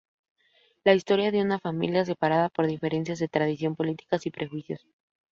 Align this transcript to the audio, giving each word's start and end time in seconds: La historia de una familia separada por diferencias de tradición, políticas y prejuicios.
La 0.83 0.95
historia 0.95 1.31
de 1.31 1.43
una 1.43 1.59
familia 1.59 2.03
separada 2.05 2.49
por 2.49 2.65
diferencias 2.65 3.19
de 3.19 3.27
tradición, 3.27 3.75
políticas 3.75 4.25
y 4.25 4.31
prejuicios. 4.31 4.83